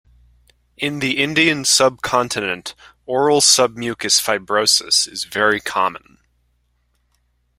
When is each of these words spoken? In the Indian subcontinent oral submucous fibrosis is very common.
In 0.77 0.97
the 0.97 1.19
Indian 1.21 1.63
subcontinent 1.63 2.73
oral 3.05 3.39
submucous 3.39 4.19
fibrosis 4.19 5.07
is 5.07 5.25
very 5.25 5.59
common. 5.61 6.17